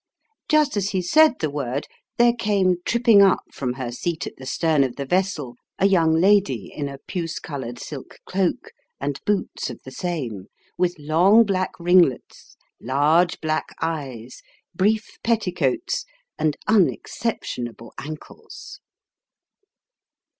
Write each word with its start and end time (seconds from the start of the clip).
Just 0.49 0.75
as 0.77 0.89
he 0.89 1.01
said 1.03 1.33
the 1.41 1.49
word, 1.51 1.85
there 2.17 2.33
came 2.33 2.77
tripping 2.85 3.21
up, 3.21 3.43
from 3.53 3.73
her 3.73 3.91
seat 3.91 4.25
at 4.25 4.35
the 4.37 4.47
stern 4.47 4.83
of 4.83 4.95
the 4.95 5.05
vessel, 5.05 5.57
a 5.77 5.85
young 5.85 6.15
lady 6.15 6.73
in 6.75 6.89
a 6.89 6.97
puce 7.07 7.37
coloured 7.37 7.77
silk 7.77 8.17
cloak, 8.25 8.71
and 8.99 9.19
boots 9.27 9.69
of 9.69 9.79
the 9.83 9.91
same; 9.91 10.47
with 10.75 10.97
long 10.97 11.43
black 11.45 11.79
ringlets, 11.79 12.57
large 12.79 13.39
black 13.41 13.75
eyes, 13.79 14.41
brief 14.73 15.19
petticoats, 15.23 16.03
and 16.39 16.57
unexceptionable 16.67 17.93
ankles. 17.99 18.79